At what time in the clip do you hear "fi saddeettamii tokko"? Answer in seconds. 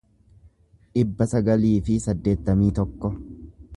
1.91-3.13